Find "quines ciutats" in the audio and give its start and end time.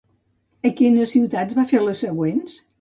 0.79-1.61